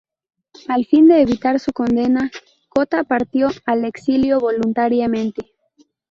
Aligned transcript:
A 0.75 0.77
fin 0.89 1.05
de 1.07 1.21
evitar 1.21 1.59
su 1.59 1.73
condena, 1.73 2.31
Cota 2.69 3.03
partió 3.03 3.49
al 3.67 3.85
exilio 3.85 4.39
voluntariamente. 4.39 5.51